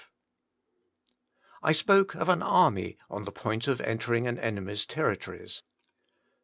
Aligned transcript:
I 1.61 1.73
SPOKE 1.73 2.15
of 2.15 2.27
an 2.27 2.41
army 2.41 2.97
on 3.07 3.25
the 3.25 3.31
point 3.31 3.67
of 3.67 3.79
entering 3.81 4.25
an 4.25 4.39
enemy's 4.39 4.83
territories. 4.87 5.61